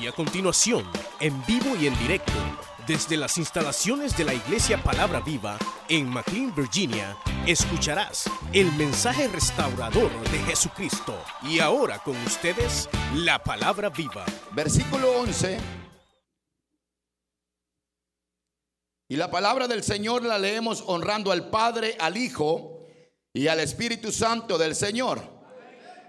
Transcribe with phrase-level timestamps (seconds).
[0.00, 0.84] Y a continuación,
[1.20, 2.32] en vivo y en directo,
[2.86, 7.16] desde las instalaciones de la Iglesia Palabra Viva en McLean, Virginia,
[7.46, 11.18] escucharás el mensaje restaurador de Jesucristo.
[11.42, 14.26] Y ahora con ustedes, la Palabra Viva.
[14.52, 15.58] Versículo 11.
[19.08, 22.86] Y la palabra del Señor la leemos honrando al Padre, al Hijo
[23.32, 25.22] y al Espíritu Santo del Señor.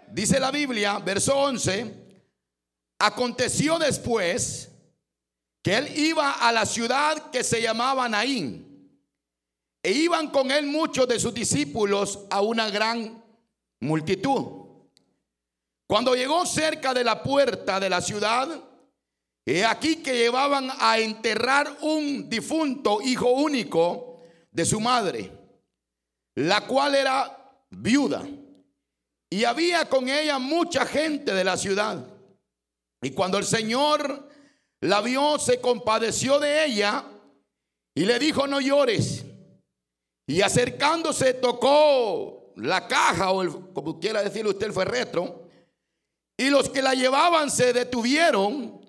[0.10, 2.07] Dice la Biblia, verso 11,
[3.00, 4.70] aconteció después
[5.64, 8.66] que él iba a la ciudad que se llamaba Naín.
[9.84, 13.24] E iban con él muchos de sus discípulos a una gran
[13.80, 14.68] multitud.
[15.88, 18.50] Cuando llegó cerca de la puerta de la ciudad,
[19.46, 24.22] he aquí que llevaban a enterrar un difunto hijo único
[24.52, 25.32] de su madre,
[26.36, 28.28] la cual era viuda.
[29.30, 32.06] Y había con ella mucha gente de la ciudad.
[33.08, 34.28] Y cuando el Señor
[34.82, 37.06] la vio, se compadeció de ella
[37.96, 39.24] y le dijo, no llores.
[40.28, 45.48] Y acercándose tocó la caja, o el, como quiera decirlo usted, fue retro.
[46.36, 48.86] Y los que la llevaban se detuvieron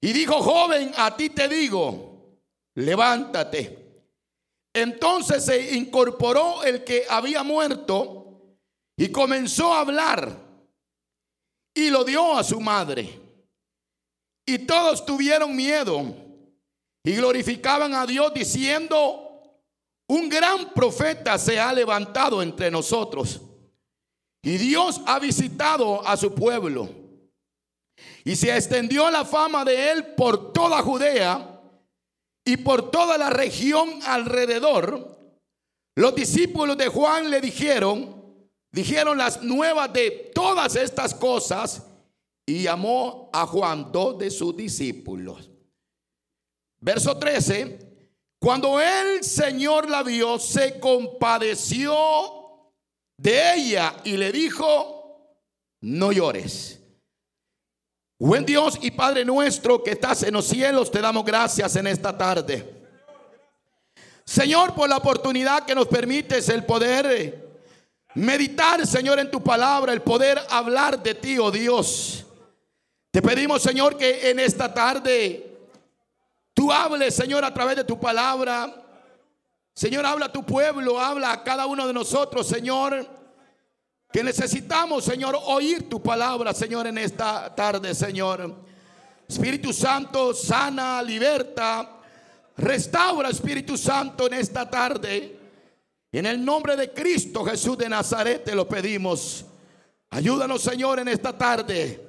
[0.00, 2.40] y dijo, joven, a ti te digo,
[2.74, 4.02] levántate.
[4.74, 8.56] Entonces se incorporó el que había muerto
[8.96, 10.36] y comenzó a hablar
[11.72, 13.23] y lo dio a su madre.
[14.46, 16.14] Y todos tuvieron miedo
[17.02, 19.24] y glorificaban a Dios diciendo,
[20.08, 23.40] un gran profeta se ha levantado entre nosotros.
[24.42, 26.88] Y Dios ha visitado a su pueblo.
[28.24, 31.60] Y se extendió la fama de él por toda Judea
[32.44, 35.18] y por toda la región alrededor.
[35.96, 41.82] Los discípulos de Juan le dijeron, dijeron las nuevas de todas estas cosas
[42.46, 45.50] y llamó a Juan, dos de sus discípulos.
[46.80, 47.78] Verso 13,
[48.38, 51.94] cuando el Señor la vio, se compadeció
[53.16, 55.38] de ella y le dijo,
[55.80, 56.80] no llores.
[58.18, 62.16] Buen Dios y Padre nuestro que estás en los cielos, te damos gracias en esta
[62.16, 62.84] tarde.
[64.24, 67.58] Señor, por la oportunidad que nos permites el poder
[68.14, 72.23] meditar, Señor, en tu palabra, el poder hablar de ti, oh Dios.
[73.14, 75.56] Te pedimos, Señor, que en esta tarde
[76.52, 78.74] tú hables, Señor, a través de tu palabra.
[79.72, 83.06] Señor, habla a tu pueblo, habla a cada uno de nosotros, Señor.
[84.12, 88.52] Que necesitamos, Señor, oír tu palabra, Señor, en esta tarde, Señor.
[89.28, 91.88] Espíritu Santo, sana, liberta,
[92.56, 95.38] restaura, Espíritu Santo, en esta tarde.
[96.10, 99.44] En el nombre de Cristo Jesús de Nazaret te lo pedimos.
[100.10, 102.03] Ayúdanos, Señor, en esta tarde.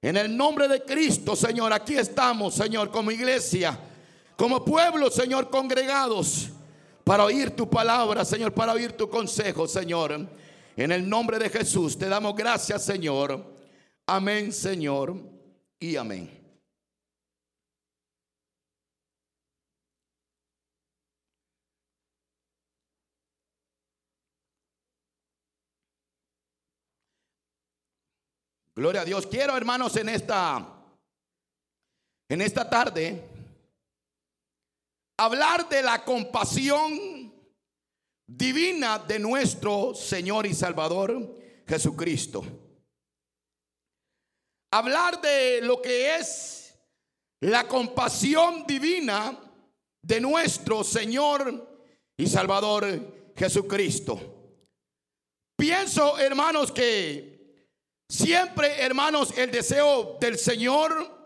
[0.00, 3.78] En el nombre de Cristo, Señor, aquí estamos, Señor, como iglesia,
[4.36, 6.50] como pueblo, Señor, congregados
[7.02, 10.28] para oír tu palabra, Señor, para oír tu consejo, Señor.
[10.76, 13.44] En el nombre de Jesús te damos gracias, Señor.
[14.06, 15.16] Amén, Señor,
[15.80, 16.37] y amén.
[28.78, 29.26] Gloria a Dios.
[29.26, 30.64] Quiero, hermanos, en esta
[32.28, 33.24] en esta tarde
[35.18, 37.34] hablar de la compasión
[38.24, 41.34] divina de nuestro Señor y Salvador
[41.66, 42.44] Jesucristo.
[44.70, 46.78] Hablar de lo que es
[47.40, 49.40] la compasión divina
[50.00, 51.82] de nuestro Señor
[52.16, 54.54] y Salvador Jesucristo.
[55.56, 57.37] Pienso, hermanos, que
[58.08, 61.18] Siempre, hermanos, el deseo del Señor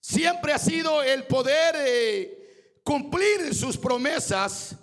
[0.00, 4.76] siempre ha sido el poder eh, cumplir sus promesas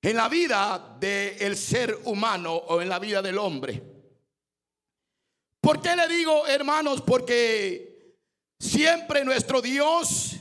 [0.00, 3.82] en la vida del ser humano o en la vida del hombre.
[5.60, 7.02] ¿Por qué le digo, hermanos?
[7.02, 8.16] Porque
[8.58, 10.36] siempre nuestro Dios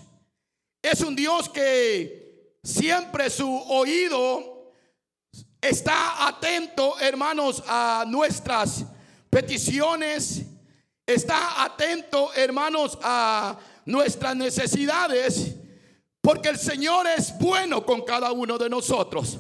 [0.81, 4.71] es un Dios que siempre su oído
[5.59, 8.85] está atento, hermanos, a nuestras
[9.29, 10.43] peticiones.
[11.05, 15.55] Está atento, hermanos, a nuestras necesidades,
[16.21, 19.39] porque el Señor es bueno con cada uno de nosotros.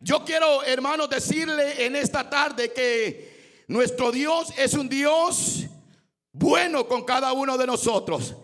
[0.00, 5.64] Yo quiero, hermanos, decirle en esta tarde que nuestro Dios es un Dios
[6.32, 8.34] bueno con cada uno de nosotros.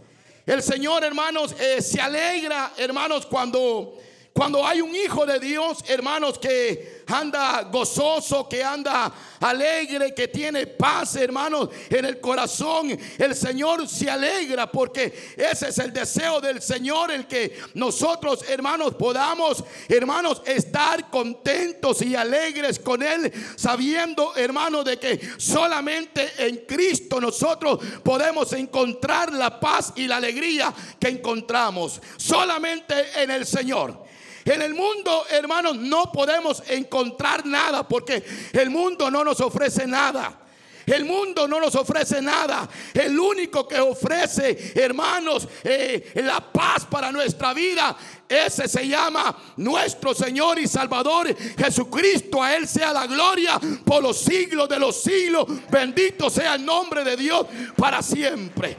[0.46, 3.96] El Señor, hermanos, eh, se alegra, hermanos, cuando,
[4.34, 10.66] cuando hay un hijo de Dios, hermanos, que anda gozoso, que anda alegre, que tiene
[10.66, 12.98] paz, hermanos, en el corazón.
[13.16, 18.96] El Señor se alegra porque ese es el deseo del Señor, el que nosotros, hermanos,
[18.96, 27.20] podamos, hermanos, estar contentos y alegres con Él, sabiendo, hermanos, de que solamente en Cristo
[27.20, 32.00] nosotros podemos encontrar la paz y la alegría que encontramos.
[32.16, 34.12] Solamente en el Señor.
[34.44, 40.40] En el mundo, hermanos, no podemos encontrar nada porque el mundo no nos ofrece nada.
[40.86, 42.68] El mundo no nos ofrece nada.
[42.92, 47.96] El único que ofrece, hermanos, eh, la paz para nuestra vida,
[48.28, 52.42] ese se llama nuestro Señor y Salvador Jesucristo.
[52.42, 55.46] A Él sea la gloria por los siglos de los siglos.
[55.70, 57.46] Bendito sea el nombre de Dios
[57.76, 58.76] para siempre.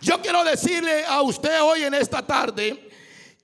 [0.00, 2.87] Yo quiero decirle a usted hoy en esta tarde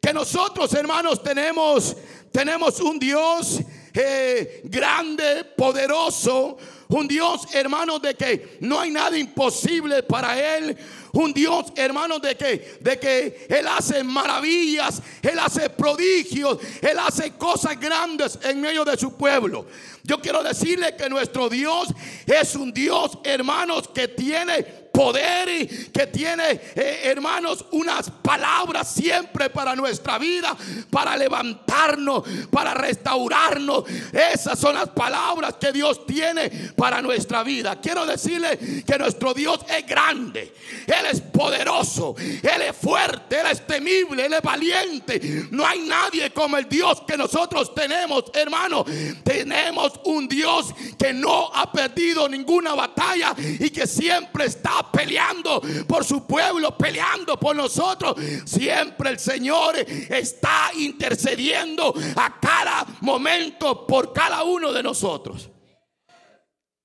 [0.05, 1.97] que nosotros, hermanos, tenemos,
[2.31, 3.61] tenemos un Dios
[3.95, 6.59] eh, grande, poderoso,
[6.89, 10.77] un Dios, hermanos, de que no hay nada imposible para Él.
[11.15, 17.31] Un Dios, hermanos, de que, de que Él hace maravillas, Él hace prodigios, Él hace
[17.39, 19.65] cosas grandes en medio de su pueblo.
[20.03, 21.89] Yo quiero decirle que nuestro Dios
[22.27, 29.50] es un Dios, hermanos, que tiene poder y que tiene, eh, hermanos, unas palabras siempre
[29.50, 30.56] para nuestra vida,
[30.88, 33.85] para levantarnos, para restaurarnos.
[34.12, 37.81] Esas son las palabras que Dios tiene para nuestra vida.
[37.81, 40.55] Quiero decirle que nuestro Dios es grande,
[40.87, 45.49] Él es poderoso, Él es fuerte, Él es temible, Él es valiente.
[45.50, 48.85] No hay nadie como el Dios que nosotros tenemos, hermano.
[49.25, 56.05] Tenemos un Dios que no ha perdido ninguna batalla y que siempre está peleando por
[56.05, 58.17] su pueblo, peleando por nosotros.
[58.45, 65.49] Siempre el Señor está intercediendo a cada momento por cada uno de nosotros.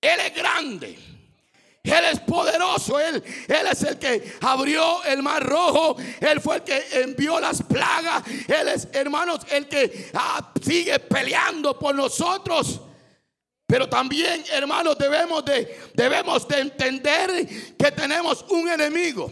[0.01, 1.09] Él es grande.
[1.81, 6.63] Él es poderoso, él, él es el que abrió el mar rojo, Él fue el
[6.63, 12.81] que envió las plagas, Él es, hermanos, el que ah, sigue peleando por nosotros.
[13.69, 19.31] Pero también, hermanos, debemos de, debemos de entender que tenemos un enemigo.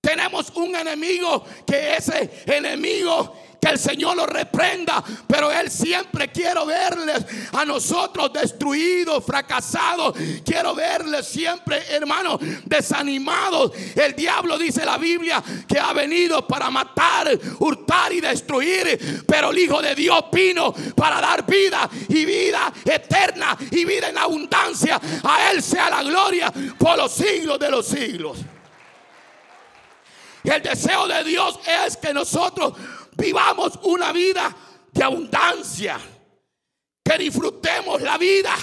[0.00, 6.66] Tenemos un enemigo que ese enemigo que el Señor lo reprenda, pero Él siempre quiero
[6.66, 10.16] verles a nosotros destruidos, fracasados.
[10.44, 13.70] Quiero verles siempre, hermanos, desanimados.
[13.94, 19.58] El diablo dice la Biblia que ha venido para matar, hurtar y destruir, pero el
[19.60, 25.00] Hijo de Dios vino para dar vida y vida eterna y vida en abundancia.
[25.22, 28.38] A Él sea la gloria por los siglos de los siglos.
[30.44, 32.74] El deseo de Dios es que nosotros
[33.16, 34.54] vivamos una vida
[34.92, 35.98] de abundancia,
[37.04, 38.54] que disfrutemos la vida,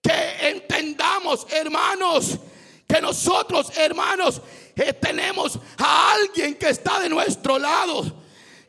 [0.00, 2.38] que entendamos, hermanos,
[2.86, 4.40] que nosotros, hermanos,
[4.76, 8.25] eh, tenemos a alguien que está de nuestro lado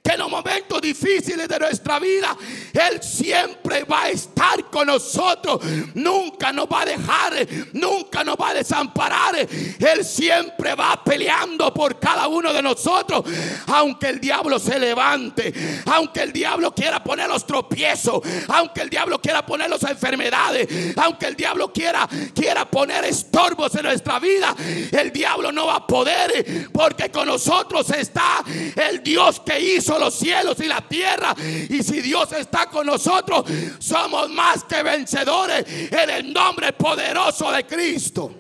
[0.08, 2.36] que en los momentos difíciles de nuestra vida,
[2.74, 5.60] Él siempre va a estar con nosotros.
[5.96, 9.36] Nunca nos va a dejar, nunca nos va a desamparar.
[9.36, 13.26] Él siempre va peleando por cada uno de nosotros.
[13.68, 15.54] Aunque el diablo se levante,
[15.86, 21.26] aunque el diablo quiera poner los tropiezos, aunque el diablo quiera poner las enfermedades, aunque
[21.26, 24.56] el diablo quiera, quiera poner estorbos en nuestra vida,
[24.92, 28.44] el diablo no va a poder porque con nosotros está
[28.90, 31.36] el Dios que hizo los cielos y la tierra.
[31.38, 33.46] Y si Dios está con nosotros,
[33.80, 38.34] somos más que vencedores en el nombre poderoso de Cristo.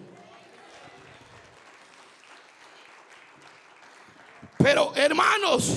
[4.58, 5.74] Pero hermanos,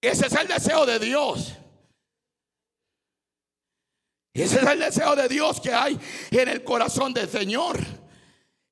[0.00, 1.54] ese es el deseo de Dios.
[4.32, 5.98] Ese es el deseo de Dios que hay
[6.30, 7.78] en el corazón del Señor.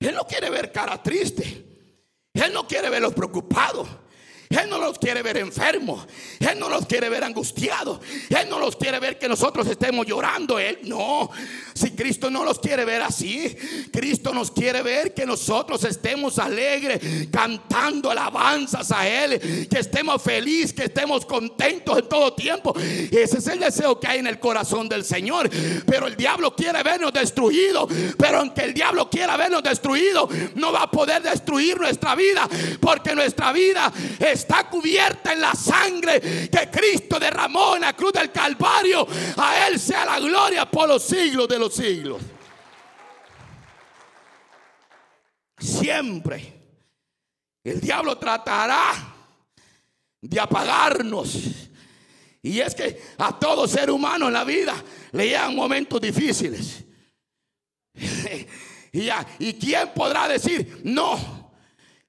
[0.00, 1.65] Él no quiere ver cara triste.
[2.33, 3.88] Él no quiere verlos preocupados.
[4.50, 6.07] Él no los quiere ver enfermos.
[6.40, 8.00] Él no los quiere ver angustiados.
[8.31, 10.59] Él no los quiere ver que nosotros estemos llorando.
[10.59, 11.31] Él no.
[11.75, 13.55] Si Cristo no los quiere ver así,
[13.93, 20.73] Cristo nos quiere ver que nosotros estemos alegres, cantando alabanzas a Él, que estemos felices,
[20.73, 22.75] que estemos contentos en todo tiempo.
[22.78, 25.50] Ese es el deseo que hay en el corazón del Señor.
[25.87, 27.93] Pero el diablo quiere vernos destruidos.
[28.17, 32.49] Pero aunque el diablo quiera vernos destruidos, no va a poder destruir nuestra vida.
[32.81, 38.12] Porque nuestra vida es está cubierta en la sangre que Cristo derramó en la cruz
[38.12, 39.07] del Calvario.
[39.37, 42.23] A Él sea la gloria por los siglos de los siglos.
[45.59, 46.54] Siempre
[47.64, 49.14] el diablo tratará
[50.21, 51.37] de apagarnos
[52.42, 54.75] Y es que a todo ser humano en la vida
[55.12, 56.85] le llegan momentos difíciles.
[58.92, 61.38] y, ya, ¿Y quién podrá decir, no,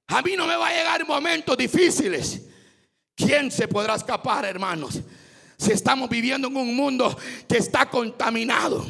[0.09, 2.41] a mí no me va a llegar momentos difíciles?
[3.15, 4.99] ¿Quién se podrá escapar, hermanos?
[5.59, 8.85] Si estamos viviendo en un mundo que está contaminado,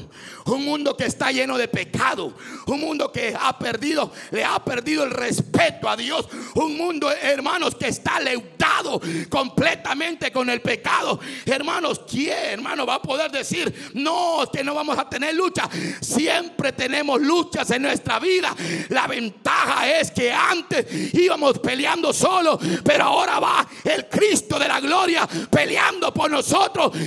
[0.45, 2.31] un mundo que está lleno de pecado,
[2.67, 7.73] un mundo que ha perdido, le ha perdido el respeto a Dios, un mundo, hermanos,
[7.73, 11.19] que está leudado completamente con el pecado.
[11.43, 15.67] Hermanos, ¿quién, hermano, va a poder decir, no, que no vamos a tener lucha?
[15.99, 18.55] Siempre tenemos luchas en nuestra vida.
[18.89, 24.79] La ventaja es que antes íbamos peleando solo, pero ahora va el Cristo de la
[24.79, 26.58] gloria peleando por nosotros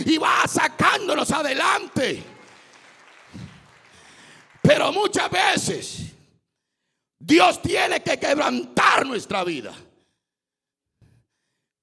[0.07, 2.23] y va sacándonos adelante.
[4.63, 6.13] Pero muchas veces
[7.19, 9.75] Dios tiene que quebrantar nuestra vida.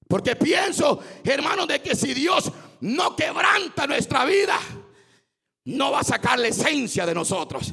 [0.08, 2.50] Porque pienso, hermano, de que si Dios
[2.80, 4.58] no quebranta nuestra vida,
[5.66, 7.72] no va a sacar la esencia de nosotros.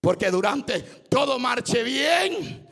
[0.00, 2.68] Porque durante todo marche bien,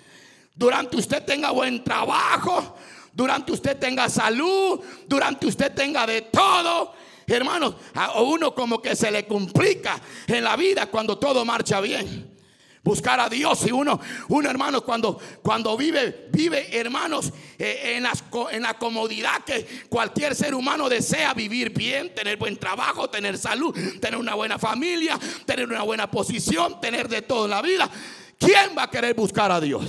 [0.55, 2.77] durante usted tenga buen trabajo,
[3.17, 6.93] durante usted tenga salud, durante usted tenga de todo.
[7.27, 12.37] Hermanos, a uno como que se le complica en la vida cuando todo marcha bien.
[12.83, 18.07] Buscar a Dios y uno, uno hermano, cuando, cuando vive, vive hermanos eh, en,
[18.55, 23.75] en la comodidad que cualquier ser humano desea vivir bien, tener buen trabajo, tener salud,
[23.99, 27.91] tener una buena familia, tener una buena posición, tener de todo en la vida.
[28.39, 29.83] ¿Quién va a querer buscar a Dios?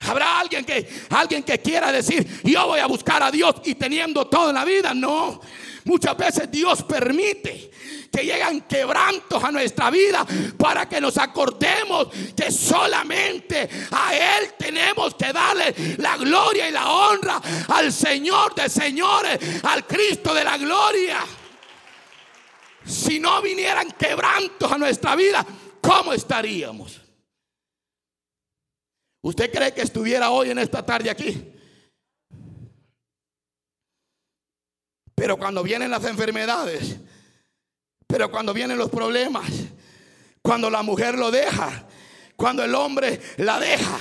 [0.00, 4.26] Habrá alguien que alguien que quiera decir, "Yo voy a buscar a Dios y teniendo
[4.26, 5.40] todo en la vida." No.
[5.84, 7.70] Muchas veces Dios permite
[8.10, 10.26] que lleguen quebrantos a nuestra vida
[10.58, 16.90] para que nos acordemos que solamente a Él tenemos que darle la gloria y la
[16.90, 21.18] honra al Señor de señores, al Cristo de la gloria.
[22.84, 25.46] Si no vinieran quebrantos a nuestra vida,
[25.80, 26.99] ¿cómo estaríamos?
[29.22, 31.52] ¿Usted cree que estuviera hoy en esta tarde aquí?
[35.14, 36.96] Pero cuando vienen las enfermedades,
[38.06, 39.50] pero cuando vienen los problemas,
[40.40, 41.86] cuando la mujer lo deja,
[42.36, 43.98] cuando el hombre la deja,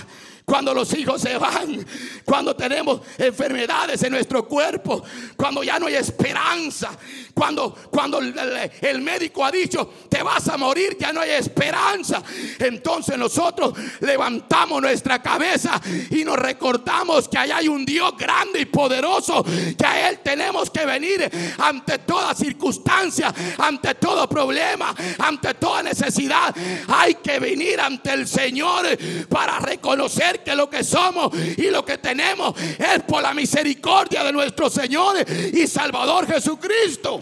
[0.50, 1.86] cuando los hijos se van,
[2.26, 5.04] cuando tenemos enfermedades en nuestro cuerpo,
[5.38, 6.90] cuando ya no hay esperanza,
[7.36, 12.24] cuando, cuando el, médico ha dicho te vas a morir, ya no hay esperanza.
[12.58, 15.80] Entonces nosotros levantamos nuestra cabeza
[16.10, 20.72] y nos recordamos que allá hay un Dios grande y poderoso, que a Él tenemos
[20.72, 21.30] que venir
[21.60, 26.56] ante toda circunstancia, ante todo problema, ante toda necesidad.
[26.88, 28.88] Hay que venir ante el Señor
[29.30, 34.32] para reconocer que lo que somos y lo que tenemos es por la misericordia de
[34.32, 35.18] nuestro Señor
[35.54, 37.22] y Salvador Jesucristo.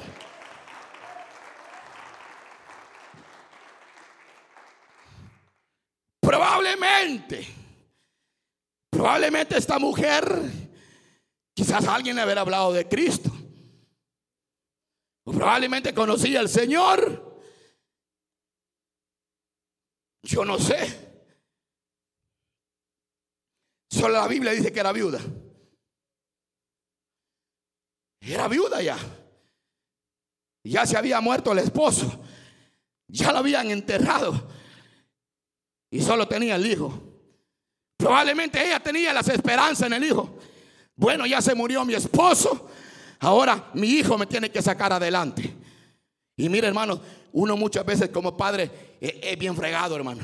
[6.20, 7.48] Probablemente,
[8.90, 10.42] probablemente esta mujer,
[11.54, 13.32] quizás alguien le haber hablado de Cristo.
[15.24, 17.42] Probablemente conocía al Señor.
[20.24, 21.07] Yo no sé.
[23.98, 25.20] Solo la Biblia dice que era viuda.
[28.22, 28.98] Era viuda ya.
[30.64, 32.24] Ya se había muerto el esposo.
[33.08, 34.50] Ya lo habían enterrado.
[35.90, 36.94] Y solo tenía el hijo.
[37.98, 40.38] Probablemente ella tenía las esperanzas en el hijo.
[40.96, 42.70] Bueno, ya se murió mi esposo.
[43.20, 45.56] Ahora mi hijo me tiene que sacar adelante.
[46.36, 47.02] Y mire, hermano,
[47.32, 50.22] uno muchas veces como padre es bien fregado, hermano.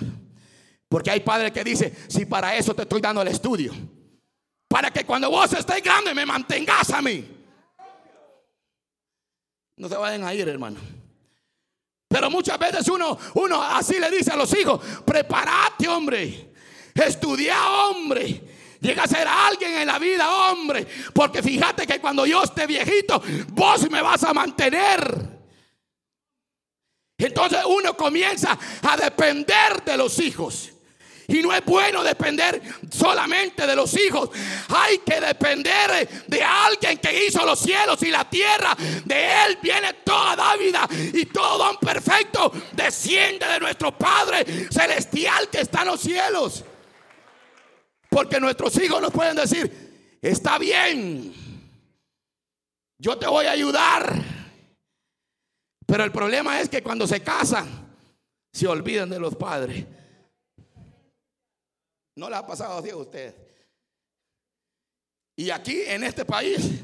[0.94, 3.74] Porque hay padres que dicen, si para eso te estoy dando el estudio,
[4.68, 7.28] para que cuando vos estés grande me mantengas a mí.
[9.76, 10.80] No se vayan a ir, hermano.
[12.08, 16.54] Pero muchas veces uno, uno así le dice a los hijos, prepárate, hombre.
[16.94, 18.44] Estudia, hombre.
[18.80, 20.86] Llega a ser alguien en la vida, hombre.
[21.12, 25.42] Porque fíjate que cuando yo esté viejito, vos me vas a mantener.
[27.18, 30.73] Entonces uno comienza a depender de los hijos.
[31.28, 32.62] Y no es bueno depender
[32.92, 34.30] solamente de los hijos.
[34.70, 38.76] Hay que depender de alguien que hizo los cielos y la tierra.
[39.06, 45.62] De Él viene toda vida y todo don perfecto desciende de nuestro Padre celestial que
[45.62, 46.64] está en los cielos.
[48.10, 51.34] Porque nuestros hijos nos pueden decir, está bien,
[53.00, 54.22] yo te voy a ayudar.
[55.86, 57.68] Pero el problema es que cuando se casan,
[58.52, 59.86] se olvidan de los padres.
[62.16, 63.36] No le ha pasado así a usted.
[65.36, 66.82] Y aquí en este país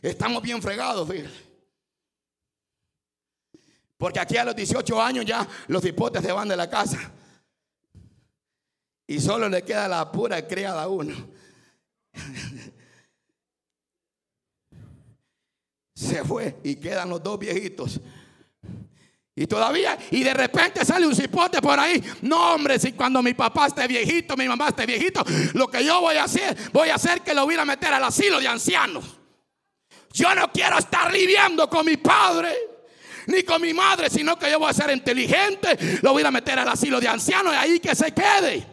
[0.00, 1.08] estamos bien fregados,
[3.96, 7.12] Porque aquí a los 18 años ya los hipotes se van de la casa.
[9.06, 11.16] Y solo le queda la pura criada a uno.
[15.94, 18.00] Se fue y quedan los dos viejitos.
[19.40, 22.02] Y todavía, y de repente sale un cipote por ahí.
[22.22, 26.00] No, hombre, si cuando mi papá esté viejito, mi mamá esté viejito, lo que yo
[26.00, 29.04] voy a hacer, voy a hacer que lo voy a meter al asilo de ancianos.
[30.12, 32.52] Yo no quiero estar lidiando con mi padre
[33.28, 36.58] ni con mi madre, sino que yo voy a ser inteligente, lo voy a meter
[36.58, 38.66] al asilo de ancianos y ahí que se quede.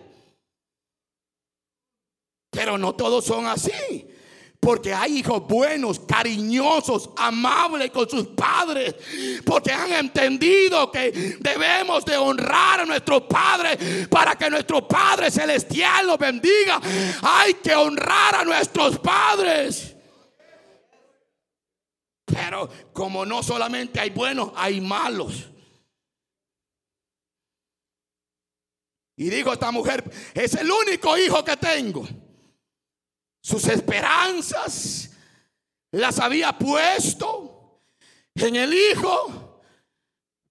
[2.50, 4.08] Pero no todos son así.
[4.66, 8.96] Porque hay hijos buenos, cariñosos, amables con sus padres.
[9.46, 16.08] Porque han entendido que debemos de honrar a nuestros padres para que nuestro Padre Celestial
[16.08, 16.82] los bendiga.
[17.22, 19.96] Hay que honrar a nuestros padres.
[22.26, 25.46] Pero como no solamente hay buenos, hay malos.
[29.16, 30.04] Y digo esta mujer,
[30.34, 32.25] es el único hijo que tengo.
[33.46, 35.12] Sus esperanzas
[35.92, 37.80] las había puesto
[38.34, 39.62] en el Hijo,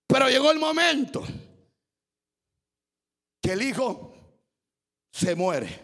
[0.06, 1.24] pero llegó el momento
[3.42, 4.14] que el Hijo
[5.10, 5.80] se muere.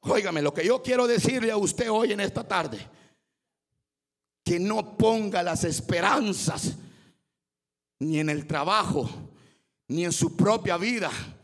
[0.00, 2.84] Óigame, lo que yo quiero decirle a usted hoy en esta tarde,
[4.44, 6.74] que no ponga las esperanzas
[8.00, 9.08] ni en el trabajo,
[9.86, 11.35] ni en su propia vida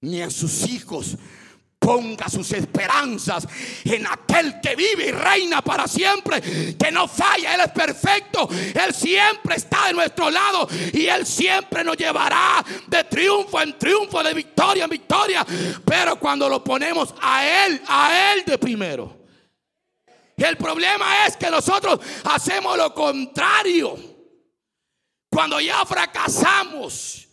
[0.00, 1.16] ni en sus hijos.
[1.78, 3.48] Ponga sus esperanzas
[3.84, 6.42] en aquel que vive y reina para siempre,
[6.76, 11.82] que no falla, Él es perfecto, Él siempre está de nuestro lado y Él siempre
[11.82, 15.46] nos llevará de triunfo en triunfo, de victoria en victoria.
[15.82, 19.16] Pero cuando lo ponemos a Él, a Él de primero.
[20.36, 23.98] El problema es que nosotros hacemos lo contrario.
[25.30, 27.29] Cuando ya fracasamos,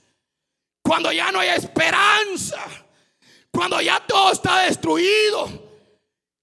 [0.87, 2.63] cuando ya no hay esperanza,
[3.51, 5.67] cuando ya todo está destruido.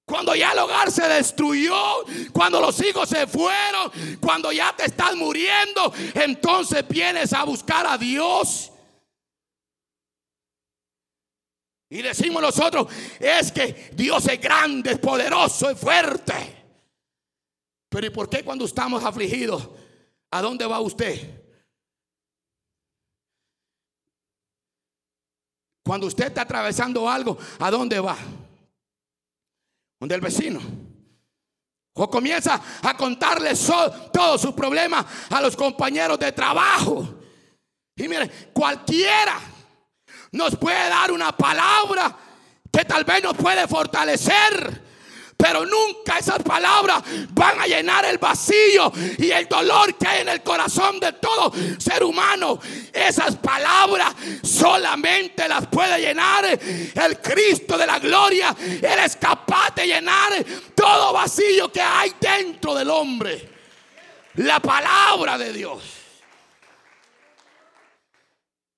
[0.06, 3.90] Cuando ya el hogar se destruyó, cuando los hijos se fueron,
[4.20, 8.70] cuando ya te estás muriendo, entonces vienes a buscar a Dios.
[11.88, 16.34] Y decimos nosotros, es que Dios es grande, es poderoso, es fuerte.
[17.88, 19.70] Pero ¿y por qué cuando estamos afligidos,
[20.30, 21.43] a dónde va usted?
[25.84, 28.16] Cuando usted está atravesando algo, ¿a dónde va?
[30.00, 30.60] Donde el vecino.
[31.92, 33.52] O comienza a contarle
[34.12, 37.20] todos sus problemas a los compañeros de trabajo.
[37.96, 39.38] Y mire, cualquiera
[40.32, 42.16] nos puede dar una palabra
[42.72, 44.93] que tal vez nos puede fortalecer.
[45.36, 50.28] Pero nunca esas palabras van a llenar el vacío y el dolor que hay en
[50.28, 52.58] el corazón de todo ser humano.
[52.92, 58.54] Esas palabras solamente las puede llenar el Cristo de la gloria.
[58.58, 60.32] Él es capaz de llenar
[60.74, 63.50] todo vacío que hay dentro del hombre.
[64.36, 65.82] La palabra de Dios.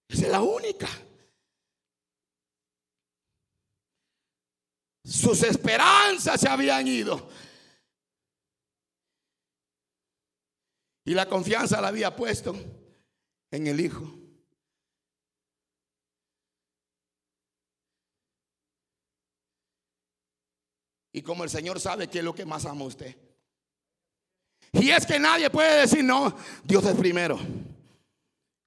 [0.09, 0.89] Esa es la única.
[5.07, 7.29] Sus esperanzas se habían ido.
[11.05, 12.57] Y la confianza la había puesto
[13.53, 14.13] en el Hijo.
[21.13, 23.17] Y como el Señor sabe que es lo que más ama usted.
[24.73, 27.39] Y es que nadie puede decir, no, Dios es primero.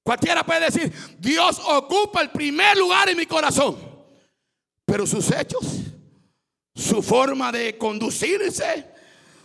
[0.04, 3.78] Cualquiera puede decir, Dios ocupa el primer lugar en mi corazón.
[4.86, 5.89] Pero sus hechos
[6.80, 8.86] su forma de conducirse,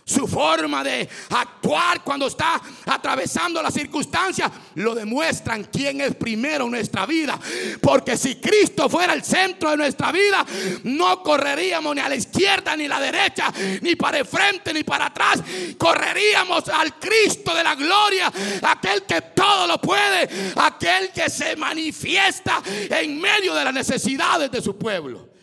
[0.07, 6.71] su forma de actuar cuando está atravesando las circunstancias, lo demuestran quién es primero en
[6.71, 7.39] nuestra vida.
[7.81, 10.45] Porque si Cristo fuera el centro de nuestra vida,
[10.83, 14.83] no correríamos ni a la izquierda ni a la derecha, ni para el frente ni
[14.83, 15.41] para atrás.
[15.75, 22.61] Correríamos al Cristo de la gloria, aquel que todo lo puede, aquel que se manifiesta
[22.89, 25.34] en medio de las necesidades de su pueblo.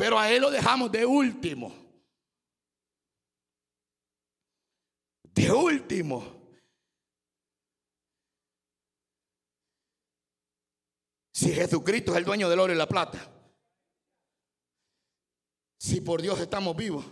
[0.00, 1.74] Pero a Él lo dejamos de último.
[5.24, 6.24] De último.
[11.34, 13.30] Si Jesucristo es el dueño del oro y la plata.
[15.78, 17.04] Si por Dios estamos vivos.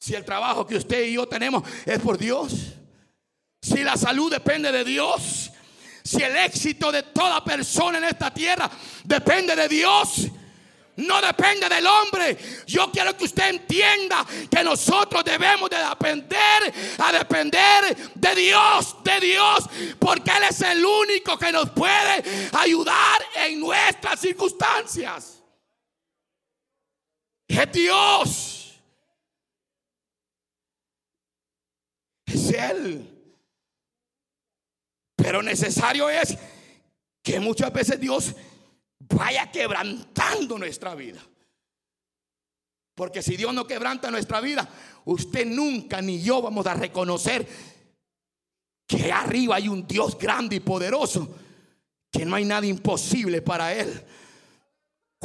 [0.00, 2.72] Si el trabajo que usted y yo tenemos es por Dios.
[3.60, 5.52] Si la salud depende de Dios.
[6.02, 8.70] Si el éxito de toda persona en esta tierra
[9.04, 10.30] depende de Dios
[10.96, 12.36] no depende del hombre.
[12.66, 19.20] Yo quiero que usted entienda que nosotros debemos de depender a depender de Dios, de
[19.20, 19.64] Dios,
[19.98, 25.42] porque Él es el único que nos puede ayudar en nuestras circunstancias.
[27.48, 28.80] Es Dios.
[32.26, 33.12] Es Él.
[35.16, 36.36] Pero necesario es
[37.22, 38.34] que muchas veces Dios
[39.08, 41.20] vaya quebrantando nuestra vida.
[42.94, 44.68] Porque si Dios no quebranta nuestra vida,
[45.04, 47.46] usted nunca ni yo vamos a reconocer
[48.86, 51.36] que arriba hay un Dios grande y poderoso,
[52.10, 54.02] que no hay nada imposible para Él.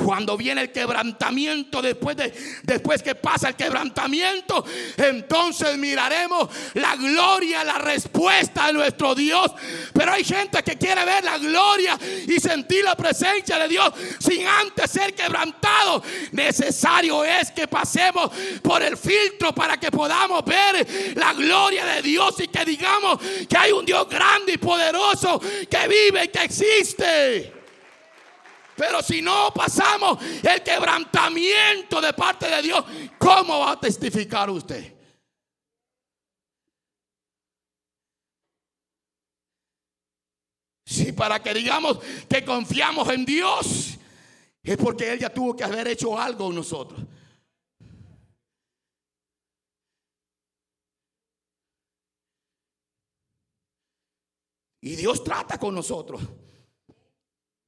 [0.03, 2.33] Cuando viene el quebrantamiento, después, de,
[2.63, 4.65] después que pasa el quebrantamiento,
[4.97, 9.51] entonces miraremos la gloria, la respuesta de nuestro Dios.
[9.93, 14.45] Pero hay gente que quiere ver la gloria y sentir la presencia de Dios sin
[14.45, 16.03] antes ser quebrantado.
[16.31, 22.35] Necesario es que pasemos por el filtro para que podamos ver la gloria de Dios
[22.39, 27.60] y que digamos que hay un Dios grande y poderoso que vive y que existe.
[28.81, 32.83] Pero si no pasamos el quebrantamiento de parte de Dios,
[33.19, 34.95] ¿cómo va a testificar usted?
[40.83, 43.99] Si para que digamos que confiamos en Dios,
[44.63, 47.01] es porque Él ya tuvo que haber hecho algo en nosotros.
[54.81, 56.19] Y Dios trata con nosotros.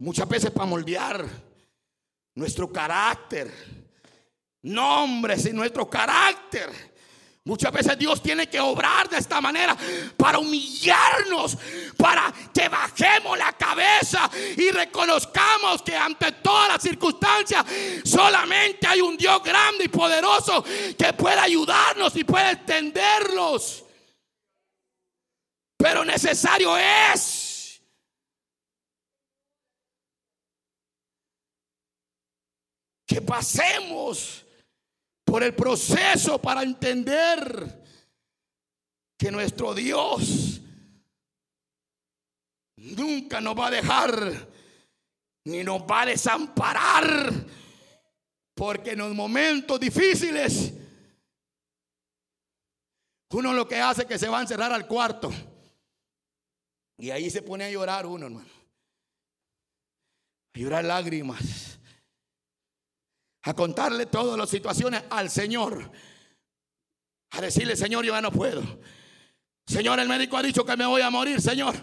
[0.04, 1.26] Muchas veces para moldear
[2.36, 3.50] nuestro carácter,
[4.64, 6.70] nombres y nuestro carácter.
[7.46, 9.78] Muchas veces Dios tiene que obrar de esta manera
[10.18, 11.58] para humillarnos,
[11.96, 17.66] para que bajemos la cabeza y reconozcamos que ante todas las circunstancias
[18.04, 20.66] solamente hay un Dios grande y poderoso
[20.98, 23.86] que puede ayudarnos y puede extenderlos.
[25.78, 27.43] Pero necesario es
[33.14, 34.44] que pasemos
[35.24, 37.84] por el proceso para entender
[39.16, 40.60] que nuestro Dios
[42.78, 44.50] nunca nos va a dejar
[45.46, 47.32] ni nos va a desamparar.
[48.56, 50.74] Porque en los momentos difíciles,
[53.32, 55.32] uno lo que hace es que se va a encerrar al cuarto.
[56.98, 58.50] Y ahí se pone a llorar uno, hermano.
[60.56, 61.73] A llorar lágrimas
[63.44, 65.92] a contarle todas las situaciones al Señor.
[67.32, 68.64] A decirle, Señor, yo ya no puedo.
[69.66, 71.76] Señor, el médico ha dicho que me voy a morir, Señor.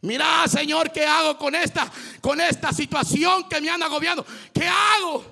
[0.00, 4.24] Mira, Señor, ¿qué hago con esta con esta situación que me anda agobiando?
[4.52, 5.24] ¿Qué hago?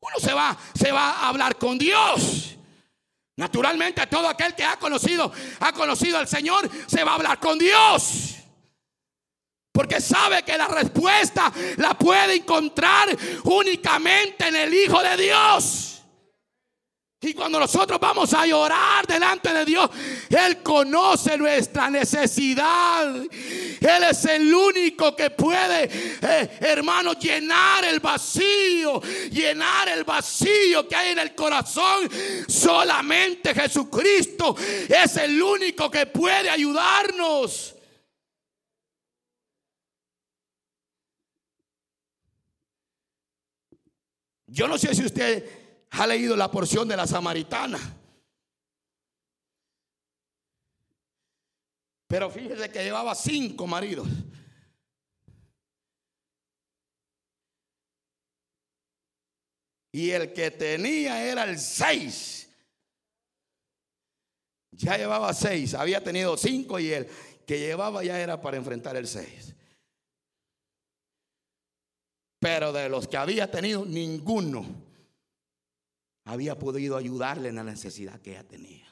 [0.00, 2.56] Uno se va se va a hablar con Dios.
[3.36, 7.58] Naturalmente todo aquel que ha conocido ha conocido al Señor se va a hablar con
[7.58, 8.33] Dios.
[9.74, 13.08] Porque sabe que la respuesta la puede encontrar
[13.42, 15.94] únicamente en el Hijo de Dios.
[17.20, 19.90] Y cuando nosotros vamos a llorar delante de Dios,
[20.28, 23.16] Él conoce nuestra necesidad.
[23.16, 25.90] Él es el único que puede,
[26.22, 29.00] eh, hermano, llenar el vacío,
[29.32, 32.08] llenar el vacío que hay en el corazón.
[32.46, 34.54] Solamente Jesucristo
[34.88, 37.73] es el único que puede ayudarnos.
[44.54, 47.76] Yo no sé si usted ha leído la porción de la samaritana.
[52.06, 54.06] Pero fíjese que llevaba cinco maridos.
[59.90, 62.48] Y el que tenía era el seis.
[64.70, 65.74] Ya llevaba seis.
[65.74, 67.08] Había tenido cinco y el
[67.44, 69.53] que llevaba ya era para enfrentar el seis.
[72.44, 74.66] Pero de los que había tenido, ninguno
[76.26, 78.86] había podido ayudarle en la necesidad que ella tenía.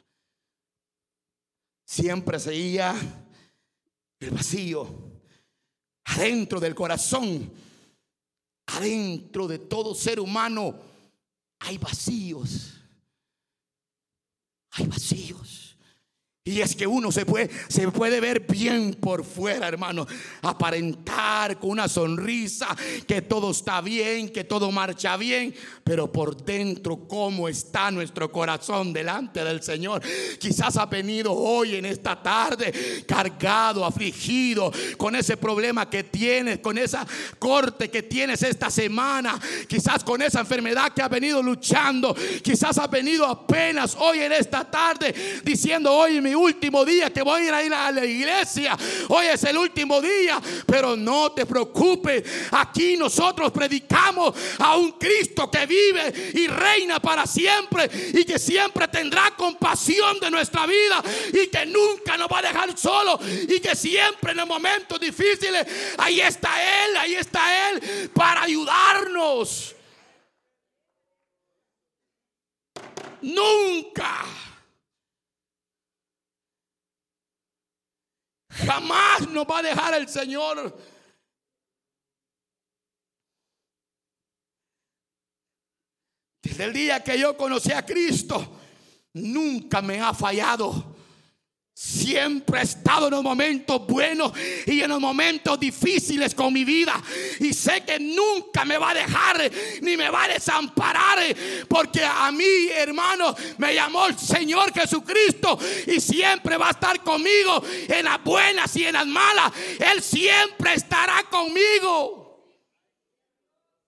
[1.85, 2.95] Siempre seguía
[4.21, 4.89] el vacío
[6.05, 7.53] adentro del corazón,
[8.69, 10.75] adentro de todo ser humano.
[11.59, 12.81] Hay vacíos.
[14.71, 15.72] Hay vacíos.
[16.45, 20.09] Y es que uno se puede, se puede ver bien por fuera, hermano.
[20.41, 22.67] Aparentar con una sonrisa
[23.07, 25.55] que todo está bien, que todo marcha bien.
[25.85, 30.03] Pero por dentro, ¿cómo está nuestro corazón delante del Señor?
[30.41, 36.77] Quizás ha venido hoy en esta tarde cargado, afligido, con ese problema que tienes, con
[36.77, 37.07] esa
[37.39, 39.41] corte que tienes esta semana.
[39.69, 42.17] Quizás con esa enfermedad que ha venido luchando.
[42.43, 47.49] Quizás ha venido apenas hoy en esta tarde diciendo, hoy mi último día que voy
[47.49, 48.77] a ir a la iglesia.
[49.09, 52.25] Hoy es el último día, pero no te preocupes.
[52.53, 58.89] Aquí nosotros predicamos a un Cristo que vive y reina para siempre y que siempre
[58.89, 63.19] tendrá compasión de nuestra vida y que nunca nos va a dejar solo
[63.49, 65.67] y que siempre en los momentos difíciles
[65.99, 66.51] ahí está
[66.85, 69.77] Él, ahí está Él para ayudarnos.
[73.23, 74.25] Nunca
[78.53, 80.79] Jamás nos va a dejar el Señor.
[86.43, 88.61] Desde el día que yo conocí a Cristo,
[89.15, 90.92] nunca me ha fallado.
[91.75, 94.33] Siempre he estado en los momentos buenos
[94.67, 97.03] y en los momentos difíciles con mi vida.
[97.41, 101.19] Y sé que nunca me va a dejar ni me va a desamparar.
[101.69, 105.59] Porque a mí, hermano, me llamó el Señor Jesucristo.
[105.87, 109.53] Y siempre va a estar conmigo en las buenas y en las malas.
[109.79, 112.22] Él siempre estará conmigo.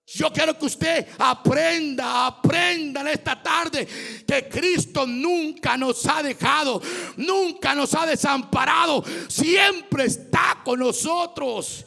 [0.07, 3.87] Yo quiero que usted aprenda, aprenda en esta tarde
[4.27, 6.79] que Cristo nunca nos ha dejado,
[7.17, 11.85] nunca nos ha desamparado, siempre está con nosotros.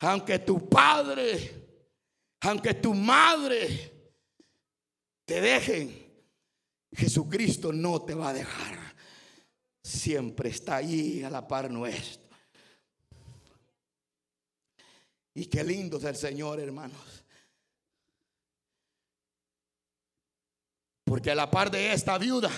[0.00, 1.62] Aunque tu padre,
[2.40, 3.92] aunque tu madre
[5.26, 6.02] te dejen,
[6.92, 8.94] Jesucristo no te va a dejar.
[9.84, 12.21] Siempre está ahí a la par nuestra.
[15.34, 17.24] Y qué lindo es el Señor, hermanos.
[21.04, 22.50] Porque a la par de esta viuda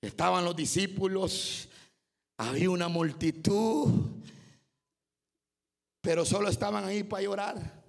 [0.00, 1.68] estaban los discípulos,
[2.38, 4.22] había una multitud,
[6.00, 7.84] pero solo estaban ahí para llorar,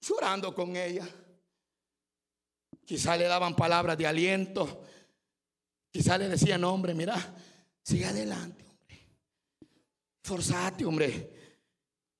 [0.00, 1.08] llorando con ella.
[2.84, 4.84] Quizá le daban palabras de aliento,
[5.90, 7.16] quizá le decían, hombre, mira,
[7.82, 8.67] sigue adelante.
[10.28, 11.30] Forzate, hombre.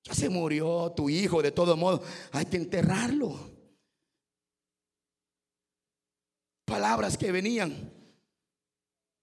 [0.03, 3.39] Ya se murió tu hijo, de todo modo, hay que enterrarlo.
[6.65, 7.93] Palabras que venían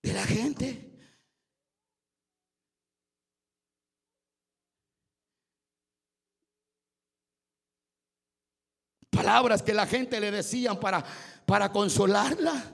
[0.03, 0.91] de la gente.
[9.09, 11.03] Palabras que la gente le decían para,
[11.47, 12.71] para consolarla.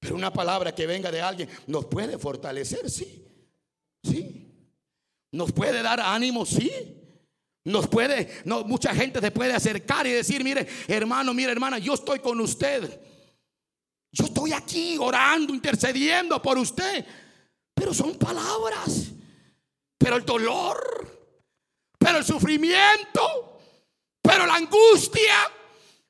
[0.00, 3.21] Pero una palabra que venga de alguien nos puede fortalecer, sí.
[4.02, 4.48] Sí.
[5.32, 6.70] Nos puede dar ánimo, sí.
[7.64, 11.94] Nos puede, no, mucha gente se puede acercar y decir, mire, hermano, mire, hermana, yo
[11.94, 13.00] estoy con usted.
[14.10, 17.06] Yo estoy aquí orando, intercediendo por usted.
[17.74, 19.12] Pero son palabras.
[19.96, 21.46] Pero el dolor,
[21.96, 23.60] pero el sufrimiento,
[24.20, 25.50] pero la angustia,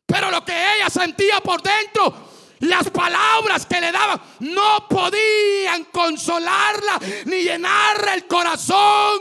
[0.07, 2.32] pero lo que ella sentía por dentro,
[2.63, 9.21] las palabras que le daban no podían consolarla ni llenarle el corazón.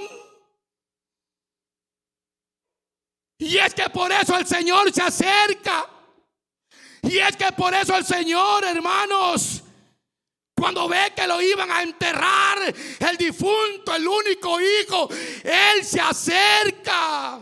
[3.40, 5.90] Y es que por eso el Señor se acerca.
[7.02, 9.64] Y es que por eso el Señor, hermanos,
[10.56, 15.10] cuando ve que lo iban a enterrar, el difunto, el único hijo,
[15.44, 17.40] Él se acerca.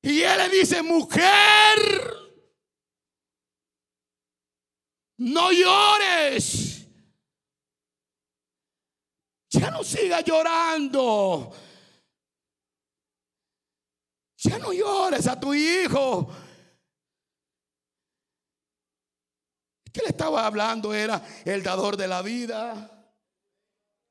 [0.00, 2.21] Y Él le dice, mujer,
[5.22, 6.86] no llores.
[9.50, 11.52] Ya no siga llorando.
[14.38, 16.28] Ya no llores a tu hijo.
[19.92, 20.92] ¿Qué le estaba hablando?
[20.92, 22.90] Era el dador de la vida.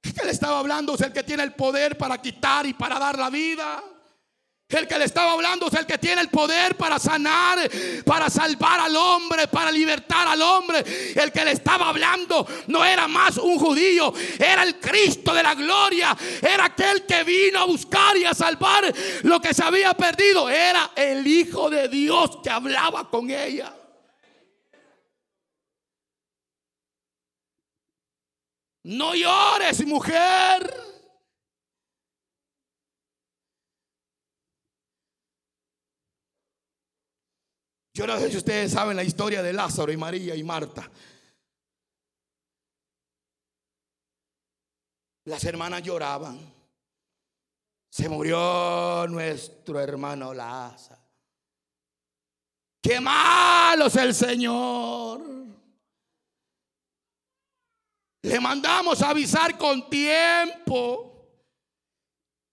[0.02, 0.96] ¿Qué le estaba hablando?
[0.96, 3.84] Es el que tiene el poder para quitar y para dar la vida.
[4.72, 7.60] El que le estaba hablando es el que tiene el poder para sanar,
[8.06, 10.84] para salvar al hombre, para libertar al hombre.
[11.16, 15.56] El que le estaba hablando no era más un judío, era el Cristo de la
[15.56, 16.18] gloria.
[16.42, 20.50] Era aquel que vino a buscar y a salvar lo que se había perdido.
[20.50, 23.76] Era el Hijo de Dios que hablaba con ella.
[28.84, 30.91] No llores, mujer.
[37.94, 40.90] Yo no sé si ustedes saben la historia de Lázaro y María y Marta.
[45.26, 46.40] Las hermanas lloraban.
[47.90, 51.02] Se murió nuestro hermano Lázaro.
[52.82, 55.22] Qué malo es el Señor.
[58.24, 61.11] Le mandamos avisar con tiempo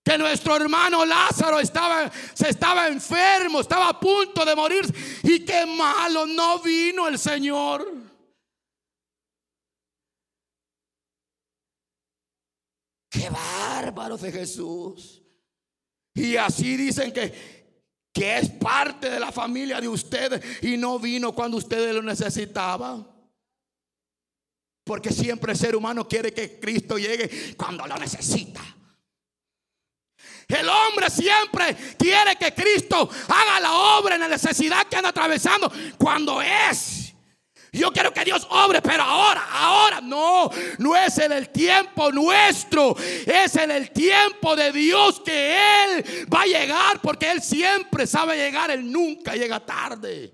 [0.09, 4.83] que nuestro hermano Lázaro estaba, se estaba enfermo, estaba a punto de morir
[5.23, 7.93] y qué malo no vino el Señor.
[13.11, 15.23] Qué bárbaro de Jesús.
[16.15, 21.35] Y así dicen que, que es parte de la familia de ustedes y no vino
[21.35, 23.07] cuando ustedes lo necesitaban.
[24.85, 28.78] Porque siempre el ser humano quiere que Cristo llegue cuando lo necesita.
[30.49, 35.71] El hombre siempre quiere que Cristo haga la obra en la necesidad que anda atravesando
[35.99, 37.09] cuando es
[37.73, 42.97] yo quiero que Dios obre, pero ahora, ahora no, no es en el tiempo nuestro,
[42.99, 48.37] es en el tiempo de Dios que Él va a llegar, porque Él siempre sabe
[48.37, 50.33] llegar, Él nunca llega tarde.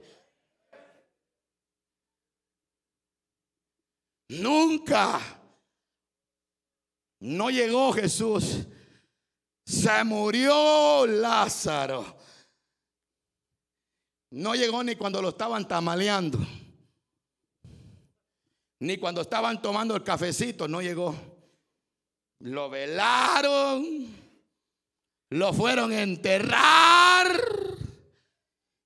[4.29, 5.21] Nunca.
[7.21, 8.67] No llegó Jesús.
[9.75, 12.17] Se murió Lázaro.
[14.31, 16.39] No llegó ni cuando lo estaban tamaleando.
[18.79, 21.15] Ni cuando estaban tomando el cafecito no llegó.
[22.41, 24.15] Lo velaron.
[25.31, 27.41] Lo fueron a enterrar.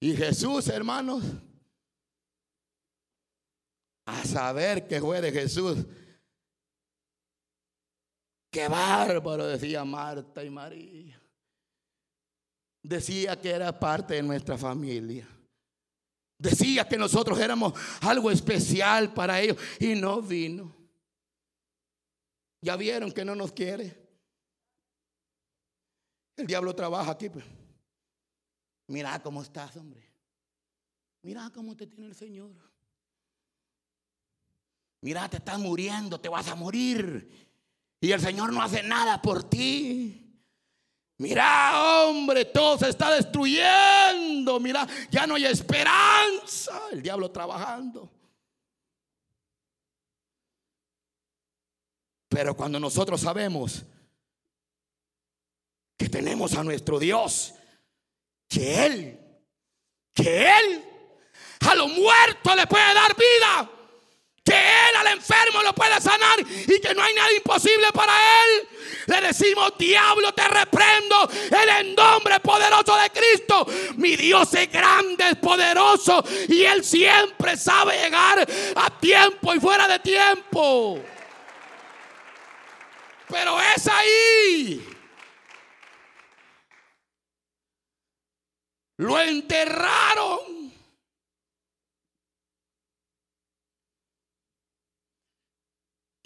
[0.01, 1.23] Y Jesús, hermanos,
[4.07, 5.85] a saber que fue de Jesús.
[8.51, 11.21] Qué bárbaro, decía Marta y María.
[12.83, 15.29] Decía que era parte de nuestra familia.
[16.39, 20.75] Decía que nosotros éramos algo especial para ellos y no vino.
[22.61, 24.09] Ya vieron que no nos quiere.
[26.37, 27.29] El diablo trabaja aquí.
[27.29, 27.45] Pues.
[28.87, 30.09] Mira cómo estás, hombre.
[31.23, 32.53] Mira cómo te tiene el Señor.
[35.01, 37.48] Mira, te estás muriendo, te vas a morir.
[38.01, 40.25] Y el Señor no hace nada por ti.
[41.19, 44.61] Mira, hombre, todo se está destruyendo.
[44.61, 46.81] Mira, ya no hay esperanza.
[46.93, 48.11] El diablo trabajando.
[52.29, 53.85] Pero cuando nosotros sabemos
[55.97, 57.55] que tenemos a nuestro Dios,
[58.49, 59.21] que Él,
[60.15, 60.85] que Él
[61.61, 63.78] a lo muerto le puede dar vida
[64.49, 68.69] que Él al enfermo lo puede sanar y que no hay nada imposible para Él.
[69.07, 73.67] Le decimos, diablo, te reprendo en el nombre poderoso de Cristo.
[73.97, 79.87] Mi Dios es grande, es poderoso y Él siempre sabe llegar a tiempo y fuera
[79.87, 80.99] de tiempo.
[83.29, 84.89] Pero es ahí.
[88.97, 90.59] Lo enterraron.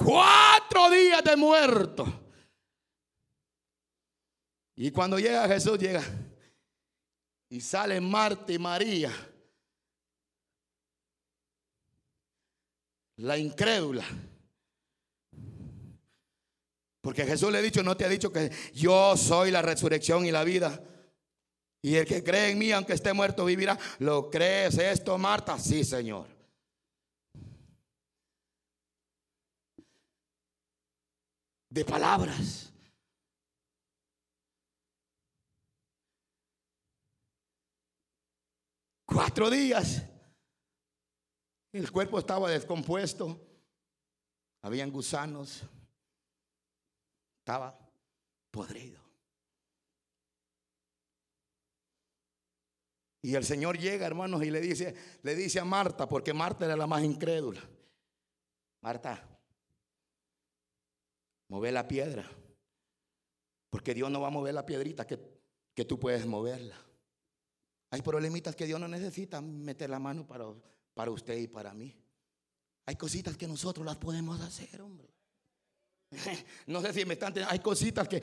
[0.05, 2.07] Cuatro días de muerto.
[4.77, 6.03] Y cuando llega Jesús, llega.
[7.51, 9.13] Y sale Marta y María.
[13.17, 14.05] La incrédula.
[17.03, 20.31] Porque Jesús le ha dicho, no te ha dicho que yo soy la resurrección y
[20.31, 20.83] la vida.
[21.83, 23.79] Y el que cree en mí, aunque esté muerto, vivirá.
[23.99, 25.59] ¿Lo crees esto, Marta?
[25.59, 26.32] Sí, Señor.
[31.73, 32.71] De palabras.
[39.07, 40.03] Cuatro días.
[41.73, 43.41] El cuerpo estaba descompuesto.
[44.61, 45.63] Habían gusanos.
[47.39, 47.79] Estaba
[48.51, 49.01] podrido.
[53.23, 56.77] Y el Señor llega, hermanos, y le dice, le dice a Marta, porque Marta era
[56.77, 57.63] la más incrédula.
[58.83, 59.32] Marta,
[61.53, 62.25] mover la piedra.
[63.69, 65.21] Porque Dios no va a mover la piedrita que,
[65.75, 66.77] que tú puedes moverla.
[67.91, 70.47] Hay problemitas que Dios no necesita meter la mano para,
[70.95, 71.95] para usted y para mí.
[72.87, 75.09] Hay cositas que nosotros las podemos hacer, hombre.
[76.67, 78.23] No sé si me están Hay cositas que.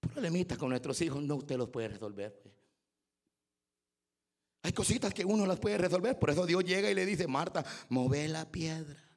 [0.00, 2.38] Problemitas con nuestros hijos no usted los puede resolver.
[2.42, 2.54] Pues.
[4.62, 6.16] Hay cositas que uno las puede resolver.
[6.18, 9.11] Por eso Dios llega y le dice: Marta, move la piedra.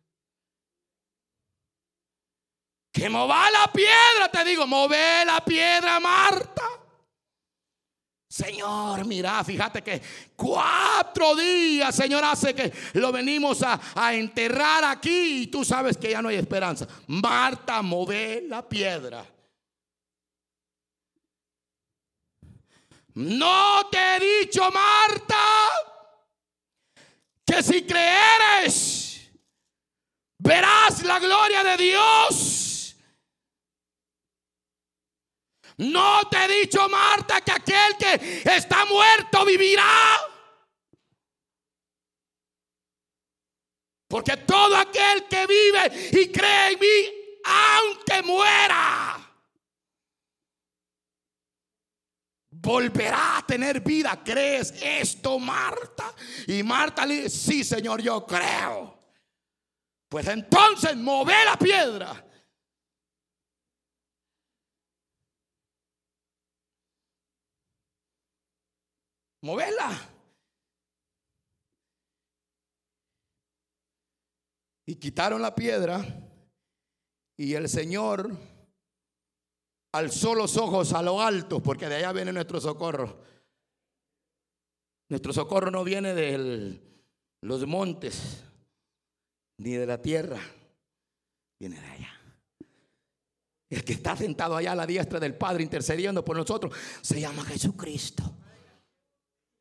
[2.95, 6.63] Que mova la piedra, te digo, move la piedra, Marta.
[8.25, 10.01] Señor, mira, fíjate que
[10.33, 16.11] cuatro días, Señor, hace que lo venimos a, a, enterrar aquí y tú sabes que
[16.11, 16.87] ya no hay esperanza.
[17.07, 19.25] Marta, move la piedra.
[23.15, 25.35] No te he dicho, Marta,
[27.45, 29.31] que si creeres,
[30.37, 32.64] verás la gloria de Dios.
[35.77, 40.21] No te he dicho, Marta, que aquel que está muerto vivirá.
[44.07, 49.25] Porque todo aquel que vive y cree en mí, aunque muera,
[52.49, 54.21] volverá a tener vida.
[54.23, 56.13] ¿Crees esto, Marta?
[56.47, 58.97] Y Marta le dice, sí, Señor, yo creo.
[60.07, 62.24] Pues entonces move la piedra.
[69.45, 69.95] Movela.
[74.87, 76.03] Y quitaron la piedra.
[77.37, 78.35] Y el Señor
[79.91, 83.21] alzó los ojos a lo alto, porque de allá viene nuestro socorro.
[85.09, 86.81] Nuestro socorro no viene de
[87.41, 88.43] los montes,
[89.59, 90.39] ni de la tierra,
[91.59, 92.21] viene de allá.
[93.69, 97.43] El que está sentado allá a la diestra del Padre intercediendo por nosotros se llama
[97.43, 98.37] Jesucristo.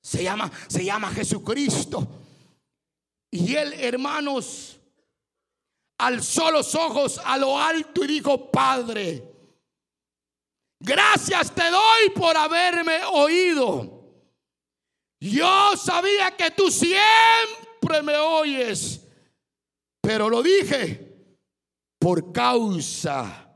[0.04, 2.06] Se llama, se llama Jesucristo.
[3.30, 4.78] Y él, hermanos,
[5.98, 9.34] alzó los ojos a lo alto y dijo, Padre,
[10.84, 14.02] Gracias te doy por haberme oído.
[15.18, 19.00] Yo sabía que tú siempre me oyes,
[20.02, 21.40] pero lo dije
[21.98, 23.50] por causa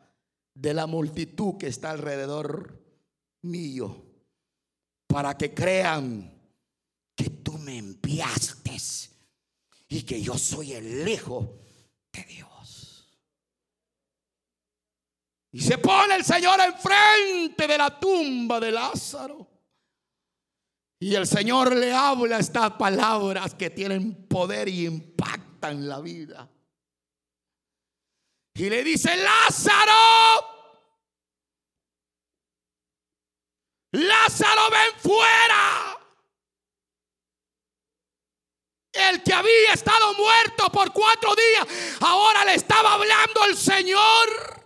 [0.55, 2.83] de la multitud que está alrededor
[3.43, 4.07] mío,
[5.07, 6.33] para que crean
[7.69, 8.69] me enviaste
[9.91, 11.61] y que yo soy el Hijo
[12.13, 13.07] de Dios.
[15.53, 19.47] Y se pone el Señor enfrente de la tumba de Lázaro.
[21.01, 26.51] Y el Señor le habla estas palabras que tienen poder y impactan la vida.
[28.55, 30.45] Y le dice, Lázaro,
[33.93, 35.38] Lázaro, ven fuera.
[39.11, 44.59] El que había estado muerto por cuatro días, ahora le estaba hablando el Señor.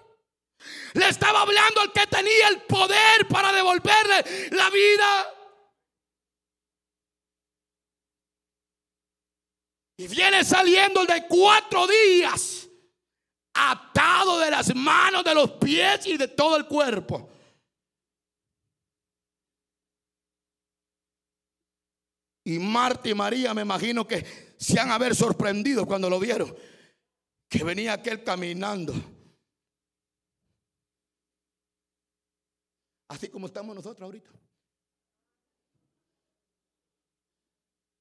[0.95, 5.35] Le estaba hablando al que tenía el poder para devolverle la vida.
[9.97, 12.69] Y viene saliendo de cuatro días,
[13.55, 17.31] atado de las manos, de los pies y de todo el cuerpo.
[22.45, 26.55] Y Marta y María me imagino que se han haber sorprendido cuando lo vieron.
[27.49, 28.95] Que venía aquel caminando
[33.13, 34.31] Así como estamos nosotros ahorita.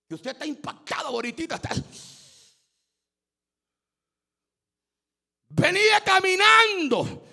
[0.08, 1.60] Y usted está impactado ahorita.
[5.50, 7.28] Venía caminando.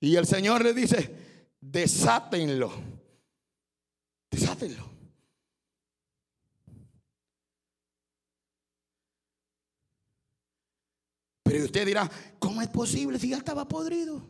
[0.00, 2.72] Y el Señor le dice, desátenlo.
[4.30, 4.97] Desátenlo.
[11.48, 14.22] Pero usted dirá, ¿cómo es posible si ya estaba podrido?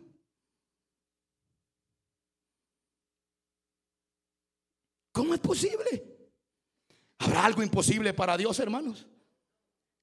[5.11, 6.31] ¿Cómo es posible?
[7.19, 9.09] ¿Habrá algo imposible para Dios, hermanos?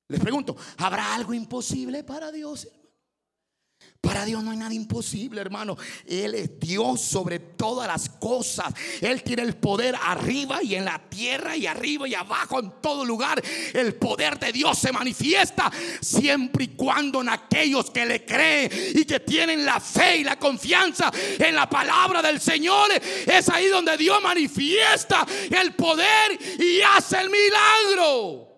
[0.10, 2.68] Les pregunto, ¿habrá algo imposible para Dios?
[4.06, 5.76] Para Dios no hay nada imposible, hermano.
[6.06, 8.72] Él es Dios sobre todas las cosas.
[9.02, 13.04] Él tiene el poder arriba y en la tierra y arriba y abajo, en todo
[13.04, 13.42] lugar.
[13.74, 19.06] El poder de Dios se manifiesta siempre y cuando en aquellos que le creen y
[19.06, 22.92] que tienen la fe y la confianza en la palabra del Señor.
[22.94, 28.50] Es ahí donde Dios manifiesta el poder y hace el milagro.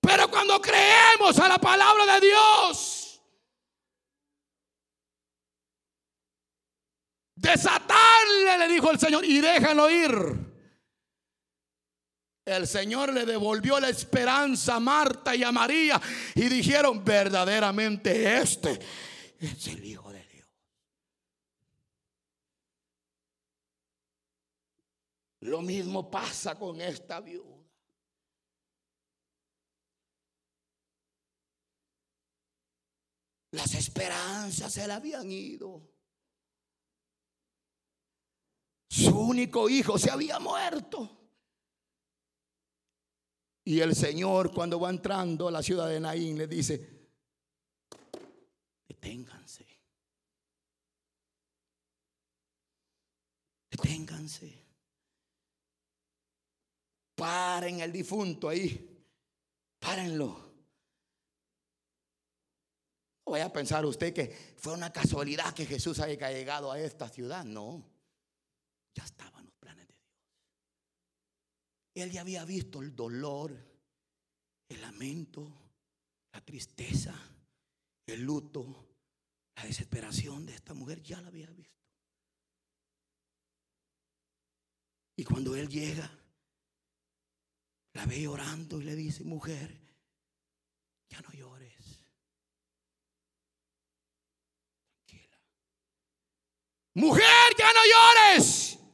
[0.00, 3.05] Pero cuando creemos a la palabra de Dios,
[7.36, 10.46] Desatarle, le dijo el Señor, y déjalo ir.
[12.46, 16.00] El Señor le devolvió la esperanza a Marta y a María
[16.34, 18.78] y dijeron, verdaderamente este
[19.40, 20.48] es el Hijo de Dios.
[25.40, 27.56] Lo mismo pasa con esta viuda.
[33.50, 35.95] Las esperanzas se le habían ido.
[38.96, 41.10] Su único hijo se había muerto.
[43.62, 47.10] Y el Señor cuando va entrando a la ciudad de Naín le dice,
[48.88, 49.66] deténganse.
[53.70, 54.64] Deténganse.
[57.16, 59.04] Paren el difunto ahí.
[59.78, 60.54] Párenlo.
[63.26, 67.10] No vaya a pensar usted que fue una casualidad que Jesús haya llegado a esta
[67.10, 67.44] ciudad.
[67.44, 67.95] No.
[68.96, 70.10] Ya estaban los planes de Dios.
[71.94, 73.54] Él ya había visto el dolor,
[74.70, 75.52] el lamento,
[76.32, 77.14] la tristeza,
[78.06, 78.88] el luto,
[79.54, 81.02] la desesperación de esta mujer.
[81.02, 81.76] Ya la había visto.
[85.16, 86.10] Y cuando él llega,
[87.92, 89.78] la ve llorando y le dice, mujer,
[91.10, 92.02] ya no llores.
[95.04, 95.38] Tranquila.
[96.94, 98.85] Mujer, ya no llores.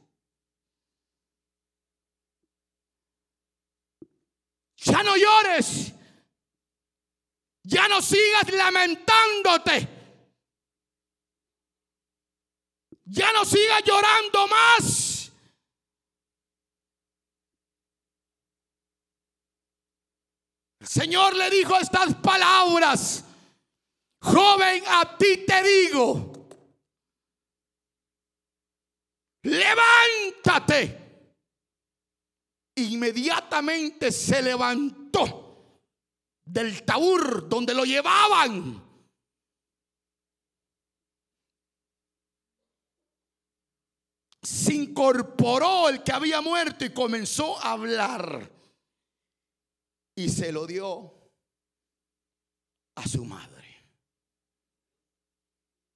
[4.85, 5.93] Ya no llores.
[7.63, 9.87] Ya no sigas lamentándote.
[13.05, 15.31] Ya no sigas llorando más.
[20.79, 23.23] El Señor le dijo estas palabras.
[24.21, 26.33] Joven, a ti te digo.
[29.43, 31.02] Levántate.
[32.75, 35.43] Inmediatamente se levantó
[36.45, 38.81] del taur donde lo llevaban.
[44.41, 48.51] Se incorporó el que había muerto y comenzó a hablar
[50.15, 51.13] y se lo dio
[52.95, 53.53] a su madre.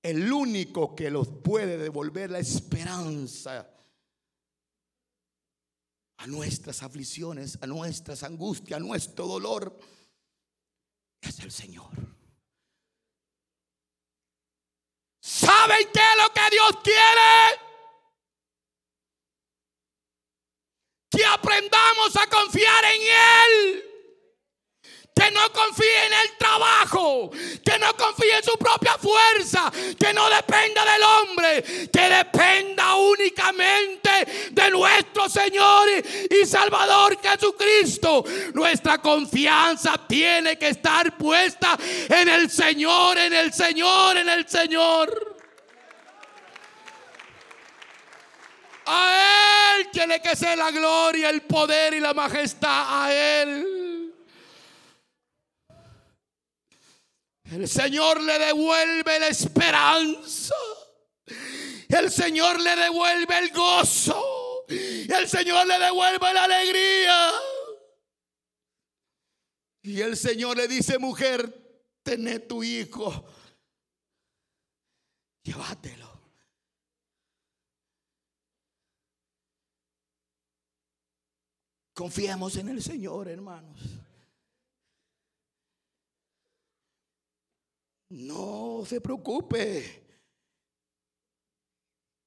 [0.02, 3.77] El único que los puede devolver la esperanza
[6.18, 9.80] a nuestras aflicciones, a nuestras angustias, a nuestro dolor,
[11.22, 11.92] es el Señor.
[15.22, 17.62] ¿Saben qué es lo que Dios quiere?
[21.10, 23.97] Que aprendamos a confiar en Él
[25.18, 27.32] que no confíe en el trabajo,
[27.66, 34.12] que no confíe en su propia fuerza, que no dependa del hombre, que dependa únicamente
[34.52, 35.90] de nuestro Señor
[36.30, 38.24] y Salvador Jesucristo.
[38.54, 41.76] Nuestra confianza tiene que estar puesta
[42.10, 45.36] en el Señor, en el Señor, en el Señor.
[48.86, 53.04] A Él tiene que ser la gloria, el poder y la majestad.
[53.04, 53.77] A Él.
[57.52, 60.56] El Señor le devuelve la esperanza.
[61.88, 64.66] El Señor le devuelve el gozo.
[64.68, 67.32] El Señor le devuelve la alegría.
[69.84, 73.26] Y el Señor le dice, mujer, tené tu hijo.
[75.44, 76.08] Llévatelo.
[81.94, 84.07] Confiemos en el Señor, hermanos.
[88.10, 90.04] No se preocupe.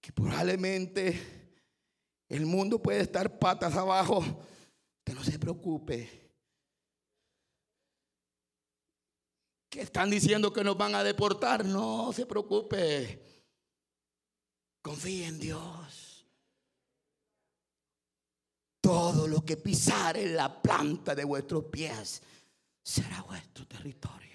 [0.01, 1.51] Que probablemente
[2.29, 4.23] el mundo puede estar patas abajo.
[5.05, 6.33] Que no se preocupe.
[9.69, 11.65] Que están diciendo que nos van a deportar.
[11.65, 13.23] No se preocupe.
[14.83, 16.27] Confíe en Dios.
[18.81, 22.23] Todo lo que pisar en la planta de vuestros pies
[22.83, 24.30] será vuestro territorio.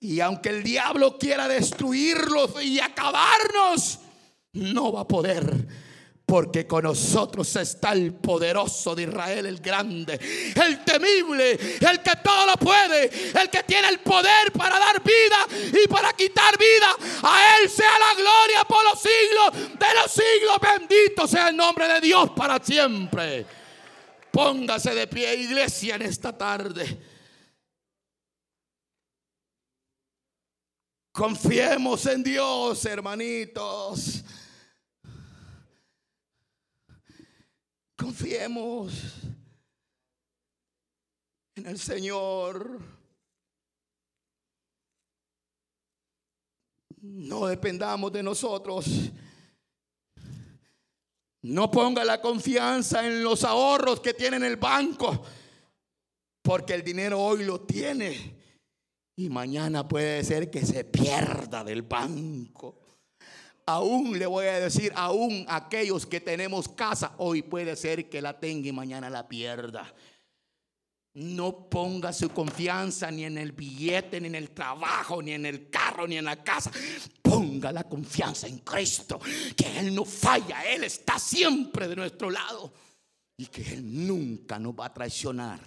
[0.00, 3.98] Y aunque el diablo quiera destruirlos y acabarnos,
[4.52, 5.66] no va a poder.
[6.24, 10.20] Porque con nosotros está el poderoso de Israel, el grande,
[10.62, 13.04] el temible, el que todo lo puede,
[13.40, 16.94] el que tiene el poder para dar vida y para quitar vida.
[17.22, 20.58] A Él sea la gloria por los siglos de los siglos.
[20.60, 23.46] Bendito sea el nombre de Dios para siempre.
[24.30, 27.17] Póngase de pie, iglesia, en esta tarde.
[31.12, 34.24] Confiemos en Dios, hermanitos.
[37.96, 38.92] Confiemos
[41.56, 42.80] en el Señor.
[47.00, 48.86] No dependamos de nosotros.
[51.42, 55.24] No ponga la confianza en los ahorros que tiene en el banco,
[56.42, 58.37] porque el dinero hoy lo tiene
[59.18, 62.78] y mañana puede ser que se pierda del banco.
[63.66, 68.38] Aún le voy a decir, aún aquellos que tenemos casa, hoy puede ser que la
[68.38, 69.92] tenga y mañana la pierda.
[71.14, 75.68] No ponga su confianza ni en el billete, ni en el trabajo, ni en el
[75.68, 76.70] carro, ni en la casa.
[77.20, 79.18] Ponga la confianza en Cristo,
[79.56, 82.72] que Él no falla, Él está siempre de nuestro lado
[83.36, 85.58] y que Él nunca nos va a traicionar.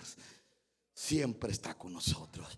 [0.94, 2.58] Siempre está con nosotros.